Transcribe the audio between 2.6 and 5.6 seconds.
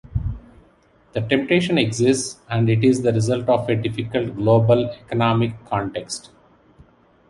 it is the result of a difficult global economic